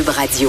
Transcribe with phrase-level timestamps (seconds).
[0.00, 0.48] Cube Radio.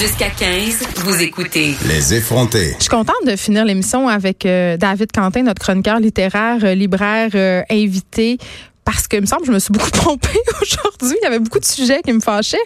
[0.00, 1.76] Jusqu'à 15, vous écoutez.
[1.86, 2.74] Les effrontés.
[2.78, 7.30] Je suis contente de finir l'émission avec euh, David Quentin, notre chroniqueur littéraire, euh, libraire
[7.36, 8.38] euh, invité
[8.84, 11.16] parce que, il me semble, je me suis beaucoup trompée aujourd'hui.
[11.20, 12.56] Il y avait beaucoup de sujets qui me fâchaient.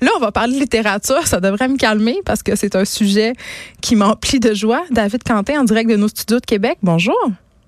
[0.00, 1.26] Là, on va parler de littérature.
[1.26, 3.32] Ça devrait me calmer parce que c'est un sujet
[3.80, 4.84] qui m'emplit de joie.
[4.92, 6.78] David Quentin, en direct de nos studios de Québec.
[6.84, 7.18] Bonjour.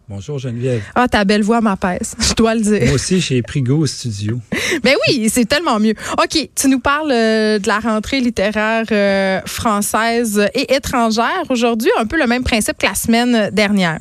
[0.09, 0.83] Bonjour Geneviève.
[0.95, 2.84] Ah, ta belle voix m'apaise, je dois le dire.
[2.84, 4.38] Moi aussi, j'ai pris go au studio.
[4.83, 5.95] Ben oui, c'est tellement mieux.
[6.12, 12.06] OK, tu nous parles euh, de la rentrée littéraire euh, française et étrangère aujourd'hui, un
[12.06, 13.98] peu le même principe que la semaine dernière.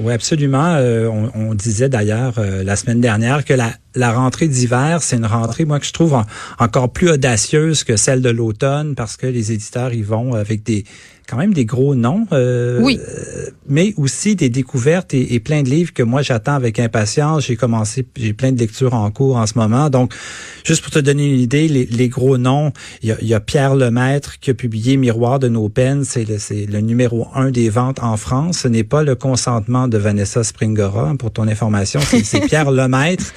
[0.00, 0.76] Oui, absolument.
[0.76, 5.64] Euh, on, disait d'ailleurs la semaine dernière que la, la rentrée d'hiver, c'est une rentrée,
[5.64, 6.16] moi, que je trouve
[6.58, 10.84] encore plus audacieuse que celle de l'automne parce que les éditeurs y vont avec des
[11.32, 12.26] quand même des gros noms.
[12.32, 13.00] Euh, oui.
[13.66, 17.46] Mais aussi des découvertes et, plein de livres que moi j'attends avec impatience.
[17.46, 19.88] J'ai commencé, j'ai plein de lectures en cours en ce moment.
[19.88, 20.12] Donc,
[20.62, 24.50] juste pour te donner une idée, les, gros noms, il y, a, Pierre Lemaître qui
[24.50, 26.04] a publié Miroir de nos peines.
[26.04, 26.36] C'est le,
[26.70, 28.58] le numéro un des ventes en France.
[28.58, 32.00] Ce n'est pas le consentement de Vanessa Springora, pour ton information.
[32.22, 33.32] C'est Pierre Lemaître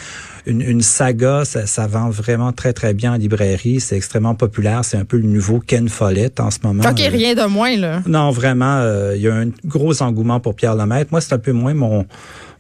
[0.46, 3.80] une, saga, ça, vend vraiment très, très bien en librairie.
[3.80, 4.86] C'est extrêmement populaire.
[4.86, 6.84] C'est un peu le nouveau Ken Follett en ce moment.
[6.90, 8.02] OK, rien de moins, là.
[8.06, 11.10] Non, vraiment, euh, il y a un gros engouement pour Pierre Lemaître.
[11.12, 12.06] Moi, c'est un peu moins mon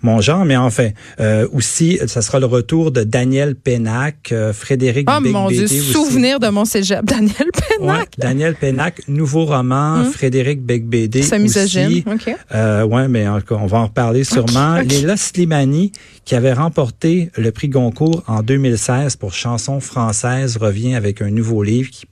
[0.01, 5.07] mon genre, mais enfin, euh, aussi, ça sera le retour de Daniel Pénac, euh, Frédéric
[5.09, 8.09] Oh mon Dieu, souvenir de mon cégep, Daniel Pénac.
[8.17, 10.05] Daniel Pénac, nouveau roman, hum.
[10.05, 12.35] Frédéric Becbédé C'est misogyne, OK.
[12.53, 14.81] Euh, ouais, mais on va en reparler sûrement.
[14.81, 15.91] Léla Slimani,
[16.23, 21.63] qui avait remporté le prix Goncourt en 2016 pour chanson française, revient avec un nouveau
[21.63, 22.05] livre qui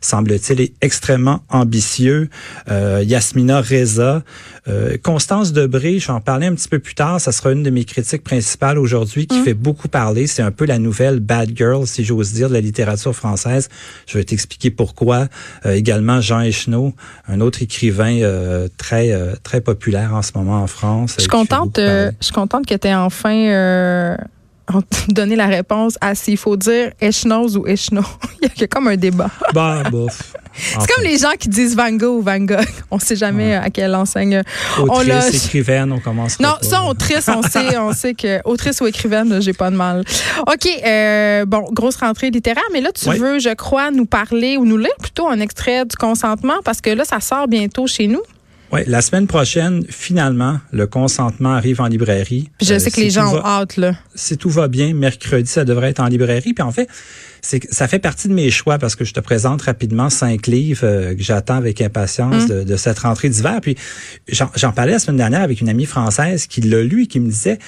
[0.00, 2.28] semble-t-il, est extrêmement ambitieux.
[2.70, 4.22] Euh, Yasmina Reza,
[4.68, 7.84] euh, Constance Debré, j'en parlais un petit peu plus tard, ça sera une de mes
[7.84, 9.44] critiques principales aujourd'hui qui mm.
[9.44, 10.26] fait beaucoup parler.
[10.26, 13.68] C'est un peu la nouvelle Bad Girl, si j'ose dire, de la littérature française.
[14.06, 15.28] Je vais t'expliquer pourquoi.
[15.66, 16.92] Euh, également Jean Echenoz,
[17.26, 19.12] un autre écrivain euh, très
[19.42, 21.14] très populaire en ce moment en France.
[21.16, 24.16] Je suis contente, je suis contente que tu aies enfin
[25.08, 28.02] donner la réponse à s'il faut dire Echnoz ou Echno.
[28.42, 29.30] Il y a comme un débat.
[29.90, 30.34] Bof.
[30.60, 32.66] C'est comme les gens qui disent Van Gogh ou Van Gogh.
[32.90, 34.42] On sait jamais à quelle enseigne.
[34.78, 36.40] Autrice, écrivaine, on commence.
[36.40, 40.04] Non, ça, autrice, on sait, on sait que autrice ou écrivaine, j'ai pas de mal.
[40.46, 44.64] OK, euh, bon, grosse rentrée littéraire, mais là, tu veux, je crois, nous parler ou
[44.64, 48.22] nous lire plutôt un extrait du consentement parce que là, ça sort bientôt chez nous.
[48.70, 52.50] Oui, la semaine prochaine, finalement, le consentement arrive en librairie.
[52.60, 53.94] je euh, sais que les gens ont hâte, là.
[54.14, 56.52] Si tout va bien, mercredi, ça devrait être en librairie.
[56.52, 56.88] Puis en fait,
[57.40, 60.84] c'est ça fait partie de mes choix parce que je te présente rapidement cinq livres
[60.84, 62.64] euh, que j'attends avec impatience hum.
[62.64, 63.60] de, cette rentrée d'hiver.
[63.62, 63.76] Puis
[64.28, 67.30] j'en parlais la semaine dernière avec une amie française qui l'a lu et qui me
[67.30, 67.58] disait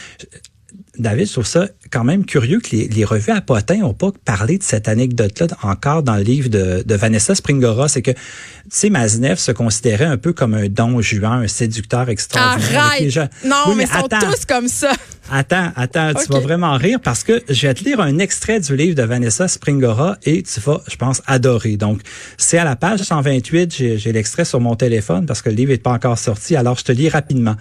[0.99, 4.59] David, je trouve ça quand même curieux que les, revues à potins n'ont pas parlé
[4.59, 7.89] de cette anecdote-là encore dans le livre de, Vanessa Springora.
[7.89, 8.19] C'est que, tu
[8.69, 12.83] sais, Maznev se considérait un peu comme un don juan, un séducteur extraordinaire.
[12.83, 13.31] Arrête!
[13.45, 14.93] Non, mais, ils sont tous comme ça.
[15.33, 18.75] Attends, attends, tu vas vraiment rire parce que je vais te lire un extrait du
[18.75, 21.77] livre de Vanessa Springora et tu vas, je pense, adorer.
[21.77, 22.01] Donc,
[22.37, 25.79] c'est à la page 128, j'ai l'extrait sur mon téléphone parce que le livre n'est
[25.79, 27.55] pas encore sorti, alors je te lis rapidement.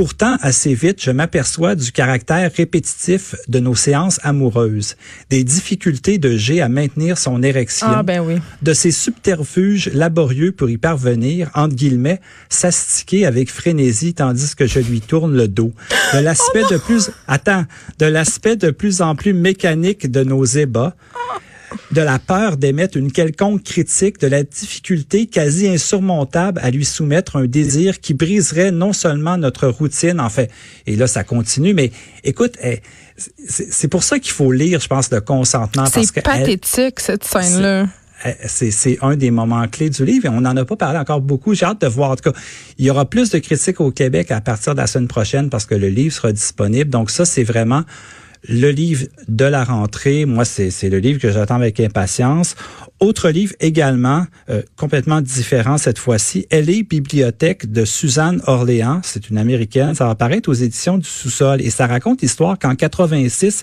[0.00, 4.96] Pourtant, assez vite, je m'aperçois du caractère répétitif de nos séances amoureuses,
[5.28, 8.36] des difficultés de G à maintenir son érection, ah, ben oui.
[8.62, 14.80] de ses subterfuges laborieux pour y parvenir, entre guillemets, s'astiquer avec frénésie tandis que je
[14.80, 15.74] lui tourne le dos,
[16.14, 17.66] de l'aspect oh de plus, attends,
[17.98, 20.96] de l'aspect de plus en plus mécanique de nos ébats,
[21.92, 27.36] de la peur d'émettre une quelconque critique, de la difficulté quasi insurmontable à lui soumettre
[27.36, 30.50] un désir qui briserait non seulement notre routine, en fait,
[30.86, 31.90] et là ça continue, mais
[32.24, 32.80] écoute, eh,
[33.48, 35.84] c'est pour ça qu'il faut lire, je pense, le consentement.
[35.86, 37.86] C'est pathétique cette scène-là
[38.24, 41.22] eh, c'est un des moments clés du livre et on n'en a pas parlé encore
[41.22, 41.54] beaucoup.
[41.54, 42.10] J'ai hâte de voir.
[42.10, 42.38] En tout cas,
[42.78, 45.64] il y aura plus de critiques au Québec à partir de la semaine prochaine parce
[45.64, 46.90] que le livre sera disponible.
[46.90, 47.82] Donc ça, c'est vraiment
[48.48, 52.56] le livre de la rentrée, moi, c'est le livre que j'attends avec impatience.
[52.98, 59.00] Autre livre également, euh, complètement différent cette fois-ci, Elle est bibliothèque de Suzanne Orléans.
[59.02, 59.94] C'est une américaine.
[59.94, 63.62] Ça va apparaître aux éditions du sous-sol et ça raconte l'histoire qu'en 86,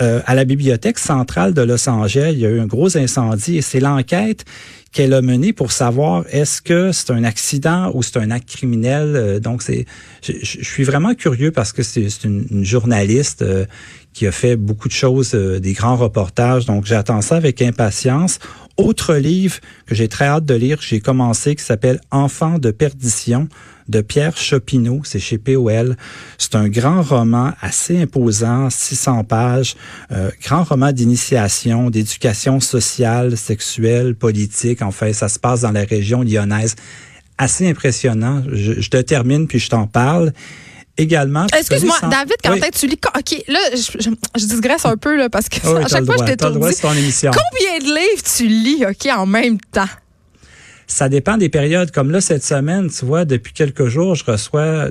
[0.00, 3.56] euh, à la bibliothèque centrale de Los Angeles, il y a eu un gros incendie
[3.56, 4.44] et c'est l'enquête
[4.92, 9.14] qu'elle a menée pour savoir est-ce que c'est un accident ou c'est un acte criminel.
[9.14, 9.86] Euh, donc c'est,
[10.22, 13.66] je, je, suis vraiment curieux parce que c'est une, une, journaliste euh,
[14.12, 16.66] qui a fait beaucoup de choses, des grands reportages.
[16.66, 18.40] Donc j'attends ça avec impatience.
[18.76, 23.48] Autre livre que j'ai très hâte de lire, j'ai commencé qui s'appelle Enfants de perdition
[23.90, 25.96] de Pierre Chopineau, c'est chez POL.
[26.38, 29.74] C'est un grand roman assez imposant, 600 pages,
[30.12, 34.79] euh, grand roman d'initiation, d'éducation sociale, sexuelle, politique.
[34.82, 36.76] Enfin, ça se passe dans la région lyonnaise.
[37.38, 38.42] Assez impressionnant.
[38.52, 40.32] Je, je te termine puis je t'en parle
[41.00, 41.46] également.
[41.56, 42.98] Excuse-moi, David, quand tu lis.
[43.16, 46.26] OK, là, je, je, digresse un peu, là, parce que oui, à chaque fois, droit,
[46.26, 46.58] je t'étourdis.
[46.80, 49.88] Combien de livres tu lis, OK, en même temps?
[50.86, 51.90] Ça dépend des périodes.
[51.90, 54.90] Comme là, cette semaine, tu vois, depuis quelques jours, je reçois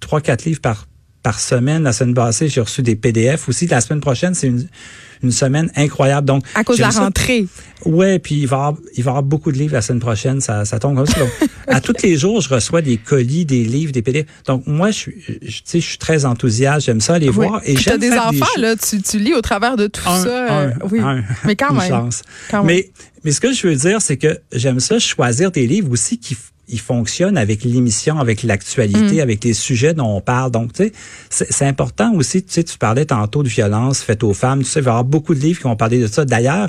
[0.00, 0.86] trois, quatre livres par,
[1.22, 1.82] par semaine.
[1.82, 3.66] La semaine passée, j'ai reçu des PDF aussi.
[3.66, 4.66] La semaine prochaine, c'est une,
[5.22, 6.26] une semaine incroyable.
[6.26, 7.46] Donc, à cause de la rentrée.
[7.84, 10.40] Ouais, puis il va y avoir, il va avoir beaucoup de livres la semaine prochaine.
[10.40, 11.18] Ça, ça tombe comme ça.
[11.18, 11.30] Donc,
[11.66, 14.26] à tous les jours, je reçois des colis, des livres, des PDF.
[14.46, 15.10] Donc moi, je
[15.64, 16.86] sais, je suis très enthousiaste.
[16.86, 17.34] J'aime ça aller oui.
[17.34, 17.60] voir.
[17.64, 18.76] Et j'aime des enfants là.
[18.76, 20.64] Tu, tu lis au travers de tout un, ça.
[20.64, 21.88] Un, oui, un, mais quand même.
[21.88, 22.22] Chance.
[22.50, 22.90] Quand mais
[23.24, 26.36] mais ce que je veux dire, c'est que j'aime ça choisir des livres aussi qui
[26.68, 29.20] ils fonctionnent avec l'émission, avec l'actualité, Mm.
[29.20, 30.50] avec les sujets dont on parle.
[30.50, 30.92] Donc, tu
[31.30, 34.70] sais, c'est important aussi, tu sais, tu parlais tantôt de violence faite aux femmes, tu
[34.70, 36.24] sais, il va y avoir beaucoup de livres qui vont parler de ça.
[36.24, 36.68] D'ailleurs,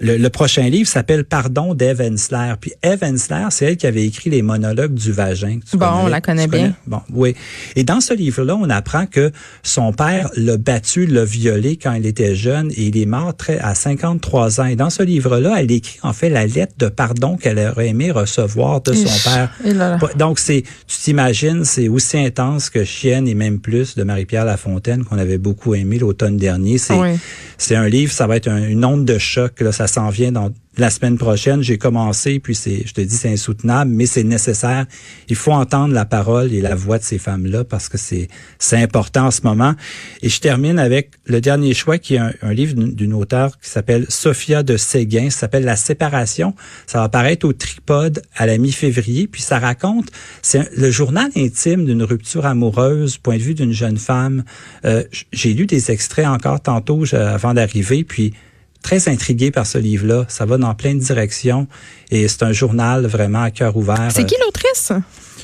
[0.00, 2.54] le, le, prochain livre s'appelle Pardon d'Eve Ensler.
[2.60, 5.58] Puis Eve Ensler, c'est elle qui avait écrit les monologues du vagin.
[5.74, 6.74] bon, on la connaît bien.
[6.86, 7.34] Bon, oui.
[7.76, 9.30] Et dans ce livre-là, on apprend que
[9.62, 13.58] son père l'a battu, l'a violé quand il était jeune et il est mort très,
[13.58, 14.64] à 53 ans.
[14.66, 18.10] Et dans ce livre-là, elle écrit en fait la lettre de pardon qu'elle aurait aimé
[18.10, 19.52] recevoir de son père.
[19.64, 19.98] Et là là.
[20.16, 25.04] Donc, c'est, tu t'imagines, c'est aussi intense que Chienne et même plus de Marie-Pierre Lafontaine
[25.04, 26.78] qu'on avait beaucoup aimé l'automne dernier.
[26.78, 27.18] C'est, Oui.
[27.58, 29.60] c'est un livre, ça va être un- une onde de choc.
[29.60, 31.62] Là, ça s'en vient dans la semaine prochaine.
[31.62, 34.86] J'ai commencé, puis c'est, je te dis, c'est insoutenable, mais c'est nécessaire.
[35.28, 38.28] Il faut entendre la parole et la voix de ces femmes-là parce que c'est,
[38.58, 39.74] c'est important en ce moment.
[40.22, 44.06] Et je termine avec le dernier choix, qui est un, livre d'une auteure qui s'appelle
[44.08, 45.30] Sophia de Séguin.
[45.30, 46.54] Ça s'appelle La séparation.
[46.86, 49.26] Ça va paraître au Tripode à la mi-février.
[49.26, 50.10] Puis ça raconte,
[50.42, 54.44] c'est le journal intime d'une rupture amoureuse, point de vue d'une jeune femme.
[54.84, 58.32] Euh, J'ai lu des extraits encore tantôt avant d'arriver, puis
[58.82, 60.24] très intrigué par ce livre-là.
[60.28, 61.66] Ça va dans plein de directions
[62.10, 64.08] et c'est un journal vraiment à cœur ouvert.
[64.12, 64.92] C'est qui l'autrice?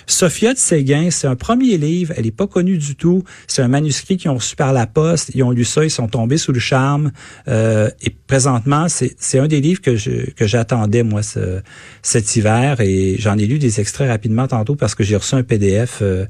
[0.07, 2.15] Sophia de Séguin, c'est un premier livre.
[2.17, 3.25] Elle n'est pas connue du tout.
[3.49, 5.33] C'est un manuscrit qu'ils ont reçu par la poste.
[5.35, 7.11] Ils ont lu ça, ils sont tombés sous le charme.
[7.49, 11.61] Euh, et présentement, c'est c'est un des livres que je que j'attendais moi ce,
[12.03, 12.81] cet hiver.
[12.81, 15.99] Et j'en ai lu des extraits rapidement tantôt parce que j'ai reçu un PDF.
[16.03, 16.27] euh,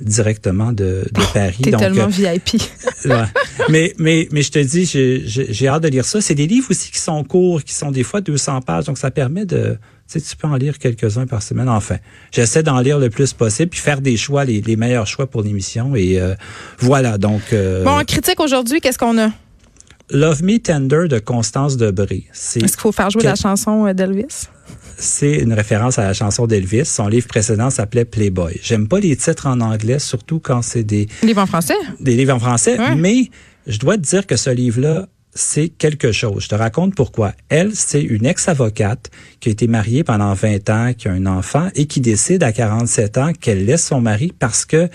[0.00, 1.56] directement de, de Paris.
[1.62, 2.62] T'es tellement euh, VIP.
[3.04, 3.24] Ouais.
[3.68, 6.22] mais, mais, mais je te dis, j'ai- j'ai j'ai hâte de lire ça.
[6.22, 9.10] C'est des livres aussi qui sont courts, qui sont des fois 200 pages, donc ça
[9.10, 9.76] permet de...
[10.10, 11.68] Tu sais, tu peux en lire quelques-uns par semaine.
[11.68, 11.96] Enfin,
[12.32, 15.42] j'essaie d'en lire le plus possible, puis faire des choix, les, les meilleurs choix pour
[15.42, 15.94] l'émission.
[15.96, 16.34] Et euh,
[16.78, 17.40] voilà, donc...
[17.52, 19.30] euh, Bon, en critique aujourd'hui, qu'est-ce qu'on a?
[20.10, 22.24] Love Me Tender de Constance Debré.
[22.32, 24.48] Est-ce qu'il faut faire jouer Quel- la chanson euh, d'Elvis?
[24.96, 26.84] c'est une référence à la chanson d'Elvis.
[26.84, 28.60] Son livre précédent s'appelait Playboy.
[28.62, 31.74] J'aime pas les titres en anglais, surtout quand c'est des, Livre en français?
[32.00, 32.94] des livres en français, Ouais.
[32.94, 33.30] mais
[33.66, 36.44] je dois te dire que ce livre-là, c'est quelque chose.
[36.44, 37.32] Je te raconte pourquoi.
[37.48, 39.10] Elle, c'est une ex-avocate
[39.40, 42.52] qui a été mariée pendant 20 ans, qui a un enfant et qui décide à
[42.52, 44.88] 47 ans qu'elle laisse son mari parce que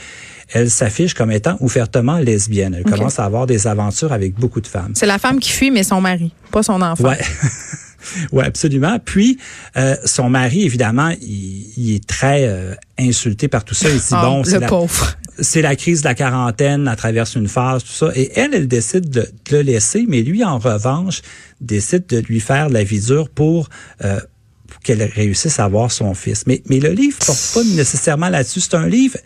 [0.52, 2.74] elle s'affiche comme étant ouvertement lesbienne.
[2.76, 4.94] Elle commence à avoir des aventures avec beaucoup de femmes.
[4.96, 7.10] C'est la femme qui fuit, mais son mari, pas son enfant.
[7.10, 7.20] Ouais.
[8.32, 8.98] Ouais, absolument.
[9.04, 9.38] Puis
[9.78, 13.90] euh, son mari, évidemment, il, il est très euh, insulté par tout ça.
[13.90, 15.16] Il dit Ah, bon, le la, pauvre.
[15.42, 18.12] C'est la crise de la quarantaine, elle traverse une phase, tout ça.
[18.16, 21.22] Et elle, elle décide de, le laisser, mais lui, en revanche,
[21.62, 23.70] décide de lui faire la vie dure pour,
[24.04, 24.20] euh,
[24.84, 26.46] qu'elle réussisse à avoir son fils.
[26.48, 28.62] Mais, mais le livre porte pas nécessairement là-dessus.
[28.62, 29.18] C'est un livre.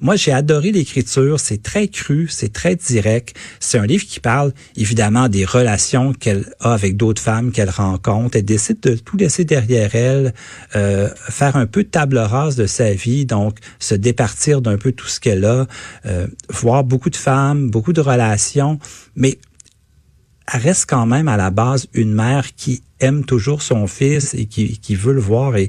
[0.00, 1.40] Moi, j'ai adoré l'écriture.
[1.40, 3.36] C'est très cru, c'est très direct.
[3.58, 8.36] C'est un livre qui parle évidemment des relations qu'elle a avec d'autres femmes qu'elle rencontre.
[8.36, 10.34] Elle décide de tout laisser derrière elle,
[10.76, 14.92] euh, faire un peu de table rase de sa vie, donc se départir d'un peu
[14.92, 15.66] tout ce qu'elle a,
[16.06, 18.78] euh, voir beaucoup de femmes, beaucoup de relations,
[19.16, 19.38] mais
[20.52, 24.46] elle reste quand même à la base une mère qui aime toujours son fils et
[24.46, 25.68] qui, qui veut le voir et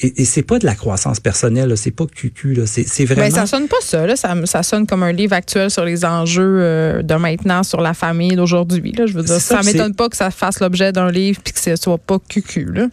[0.00, 3.34] et, et c'est pas de la croissance personnelle, c'est pas cucu, c'est, Ben, vraiment.
[3.34, 4.16] ça sonne pas ça, là.
[4.16, 7.94] Ça, ça sonne comme un livre actuel sur les enjeux euh, de maintenant, sur la
[7.94, 8.92] famille d'aujourd'hui.
[8.92, 9.06] Là.
[9.06, 11.60] Je veux dire, ça, ça m'étonne pas que ça fasse l'objet d'un livre puis que
[11.60, 12.64] ce soit pas cucu.
[12.72, 12.88] Là.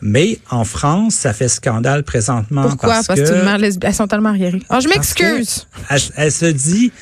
[0.00, 2.90] Mais en France, ça fait scandale présentement Pourquoi?
[2.90, 4.62] parce, Parce, que, elles sont tellement arriérées.
[4.68, 5.66] Ah, je m'excuse.
[5.90, 6.92] elle, elle se dit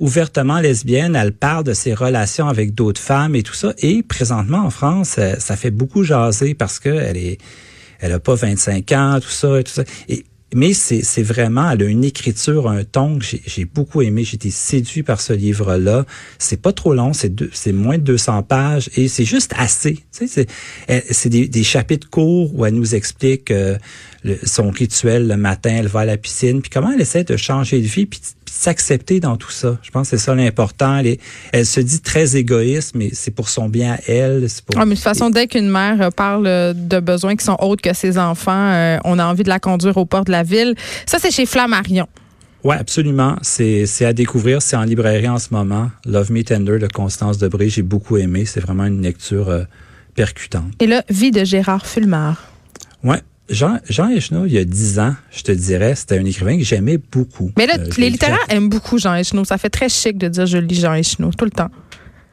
[0.00, 3.74] ouvertement lesbienne, elle parle de ses relations avec d'autres femmes et tout ça.
[3.78, 7.38] Et présentement en France, euh, ça fait beaucoup jaser parce que elle est,
[8.00, 9.84] elle a pas 25 ans, tout ça et tout ça.
[10.54, 14.24] Mais c'est vraiment, elle a une écriture, un ton que j'ai beaucoup aimé.
[14.24, 16.06] J'ai été séduit par ce livre-là.
[16.38, 20.04] C'est pas trop long, c'est moins de 200 pages et c'est juste assez.
[20.10, 23.76] C'est des, chapitres courts où elle nous explique euh,
[24.42, 27.82] son rituel le matin, elle va à la piscine, puis comment elle essaie de changer
[27.82, 28.08] de vie,
[28.50, 29.78] s'accepter dans tout ça.
[29.82, 30.98] Je pense que c'est ça l'important.
[30.98, 31.18] Elle,
[31.52, 34.46] elle, se dit très égoïste, mais c'est pour son bien à elle.
[34.66, 34.80] Pour...
[34.80, 37.56] Ah, mais de toute façon, dès qu'une mère euh, parle euh, de besoins qui sont
[37.60, 40.42] autres que ses enfants, euh, on a envie de la conduire au port de la
[40.42, 40.74] ville.
[41.06, 42.06] Ça, c'est chez Flammarion.
[42.64, 43.36] Oui, absolument.
[43.42, 44.60] C'est à découvrir.
[44.62, 45.90] C'est en librairie en ce moment.
[46.04, 47.68] Love Me Tender de Constance Debré.
[47.68, 48.44] J'ai beaucoup aimé.
[48.46, 49.66] C'est vraiment une lecture
[50.16, 50.72] percutante.
[50.80, 52.50] Et là, Vie de Gérard Fulmar.
[53.04, 56.64] Ouais, Jean, Jean il y a dix ans, je te dirais, c'était un écrivain que
[56.64, 57.50] j'aimais beaucoup.
[57.56, 59.46] Mais là, euh, les littéraires aiment beaucoup Jean Echenoz.
[59.46, 61.70] Ça fait très chic de dire je lis Jean Echenoz tout le temps.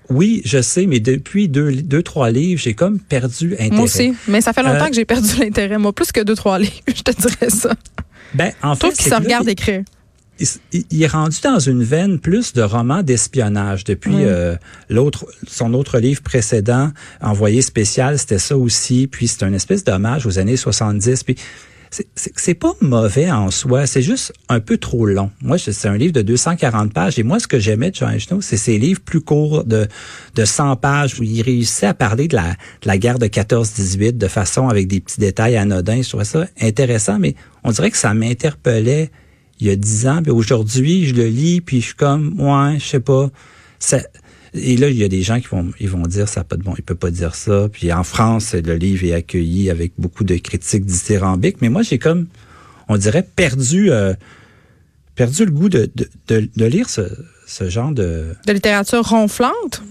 [0.09, 3.69] Oui, je sais, mais depuis deux, deux trois livres, j'ai comme perdu intérêt.
[3.71, 5.77] Moi aussi, mais ça fait longtemps euh, que j'ai perdu l'intérêt.
[5.77, 7.73] Moi, plus que deux, trois livres, je te dirais ça.
[8.33, 9.83] Ben, en fait, qu'il se regarde écrire
[10.39, 14.55] il, est rendu dans une veine plus de romans d'espionnage depuis euh,
[14.89, 20.25] l'autre son autre livre précédent envoyé spécial c'était ça aussi puis c'est un espèce d'hommage
[20.25, 21.35] aux années 70 puis
[22.15, 25.31] c'est pas mauvais en soi, c'est juste un peu trop long.
[25.41, 28.43] Moi, c'est un livre de 240 pages et moi, ce que j'aimais de Jean Echenoz,
[28.43, 29.87] c'est ces livres plus courts de,
[30.35, 34.17] de 100 pages où il réussissait à parler de la, de la guerre de 14-18
[34.17, 36.01] de façon avec des petits détails anodins.
[36.01, 39.11] Je trouvais ça intéressant, mais on dirait que ça m'interpellait
[39.59, 40.21] il y a dix ans.
[40.21, 43.29] Puis aujourd'hui, je le lis, puis je suis comme, ouais, je sais pas.
[44.53, 46.63] Et là, il y a des gens qui vont, ils vont dire, ça pas de
[46.63, 47.67] bon, il peut pas dire ça.
[47.71, 51.61] Puis en France, le livre est accueilli avec beaucoup de critiques dithyrambiques.
[51.61, 52.27] Mais moi, j'ai comme,
[52.87, 54.13] on dirait, perdu, euh,
[55.15, 57.01] perdu le goût de, de, de, de lire ce,
[57.47, 58.25] ce genre de...
[58.45, 59.81] De littérature ronflante?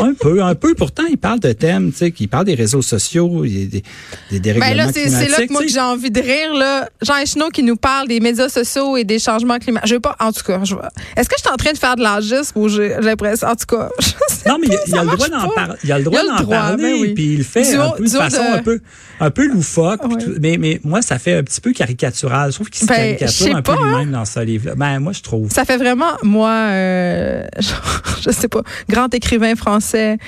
[0.00, 0.74] un peu, un peu.
[0.74, 3.82] Pourtant, il parle de thèmes, tu sais, il parle des réseaux sociaux, des, des,
[4.30, 6.88] des dérèglements ben là, c'est, c'est là que moi que j'ai envie de rire, là.
[7.00, 9.88] Jean Echenoz qui nous parle des médias sociaux et des changements climatiques.
[9.88, 10.74] Je veux pas, en tout cas, je
[11.16, 13.76] Est-ce que je suis en train de faire de l'agisme ou j'ai l'impression, en tout
[13.76, 13.88] cas,
[14.46, 15.74] Non, mais il y, a le droit d'en parler.
[15.84, 18.62] Il a le droit d'en parler, puis il le fait un peu, de façon un
[18.62, 18.80] peu,
[19.20, 20.00] un peu loufoque.
[20.40, 22.50] mais, mais moi, ça fait un petit peu caricatural.
[22.50, 24.18] Je trouve qu'il se ben, caricature un peu lui-même hein.
[24.18, 24.74] dans ce livre-là.
[24.74, 25.50] Ben, moi, je trouve.
[25.50, 26.81] Ça fait vraiment, moi, euh,
[27.58, 30.18] je sais pas, grand écrivain français.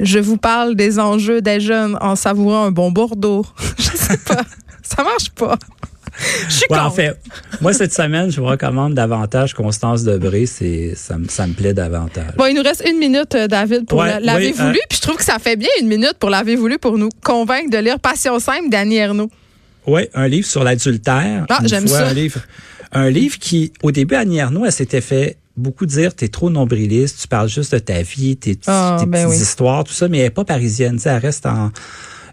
[0.00, 3.46] Je vous parle des enjeux des jeunes en savourant un bon Bordeaux.
[3.78, 4.42] je sais pas.
[4.82, 5.56] Ça marche pas.
[6.48, 7.18] Je suis En fait,
[7.60, 10.46] moi, cette semaine, je vous recommande davantage Constance Debré.
[10.46, 12.34] C'est, ça, ça, me plaît davantage.
[12.36, 14.76] Bon, il nous reste une minute, euh, David, pour l'avez voulu.
[14.76, 17.08] Euh, puis je trouve que ça fait bien une minute pour l'avez voulu pour nous
[17.24, 19.30] convaincre de lire Passion simple d'Annie Ernaux.
[19.86, 21.46] Oui, un livre sur l'adultère.
[21.48, 22.08] Ah, j'aime ça.
[22.08, 22.40] Un livre,
[22.92, 27.20] un livre qui, au début, Annie Ernaux, elle s'était fait beaucoup dire t'es trop nombriliste,
[27.22, 30.18] tu parles juste de ta vie, tes, ah, tes ben petites histoires, tout ça, mais
[30.18, 31.70] elle n'est pas parisienne, elle reste en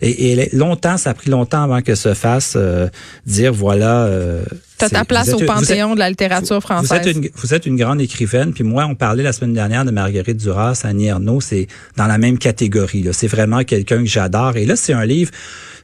[0.01, 2.87] et, longtemps, ça a pris longtemps avant que se fasse euh,
[3.25, 4.03] dire voilà.
[4.05, 4.43] Euh,
[4.77, 7.01] T'as ta place au panthéon de la littérature française.
[7.01, 8.53] Vous êtes, une, vous êtes une grande écrivaine.
[8.53, 11.41] Puis moi, on parlait la semaine dernière de Marguerite Duras, Annie Ernaux.
[11.41, 13.05] C'est dans la même catégorie.
[13.11, 14.55] C'est vraiment quelqu'un que j'adore.
[14.55, 15.31] Et là, c'est un livre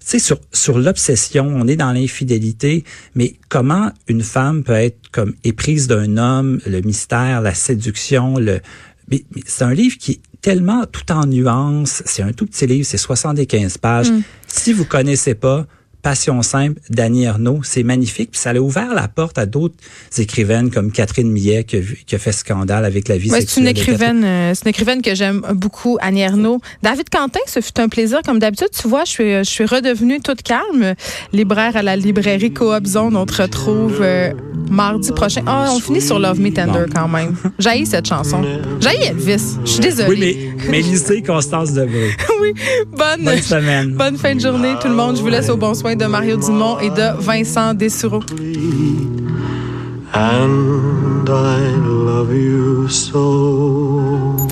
[0.10, 2.84] sais, sur, sur l'obsession, on est dans l'infidélité,
[3.16, 8.60] mais comment une femme peut être comme éprise d'un homme, le mystère, la séduction, le,
[9.10, 12.04] mais, c'est un livre qui est tellement tout en nuances.
[12.06, 14.12] C'est un tout petit livre, c'est 75 pages.
[14.12, 14.22] Mm.
[14.48, 15.68] Si vous connaissez pas,
[16.06, 17.62] Passion simple d'Annie Ernaux.
[17.64, 18.30] C'est magnifique.
[18.30, 19.74] Puis ça a ouvert la porte à d'autres
[20.20, 23.60] écrivaines comme Catherine Millet qui a, qui a fait scandale avec la vie ouais, C'est
[23.60, 26.62] une écrivaine, euh, c'est une écrivaine que j'aime beaucoup, Annie Ernaux.
[26.84, 28.20] David Quentin, ce fut un plaisir.
[28.24, 30.94] Comme d'habitude, tu vois, je suis, je suis redevenue toute calme.
[31.34, 33.16] Libraire à la librairie Coop Zone.
[33.16, 34.32] On te retrouve euh,
[34.70, 35.42] mardi prochain.
[35.48, 37.36] Ah, on finit sur Love Me Tender quand même.
[37.58, 38.44] J'ai cette chanson.
[38.80, 39.58] J'ai Elvis.
[39.66, 40.08] Je suis désolée.
[40.10, 42.12] Oui, mais, mais lisez Constance Debré.
[42.42, 42.54] oui.
[42.96, 43.94] Bonne, bonne semaine.
[43.94, 45.18] Bonne fin de journée, tout le monde.
[45.18, 48.22] Je vous laisse au bon soin de Mario Dumont et de Vincent Dessureau.
[50.14, 54.36] And I love you so.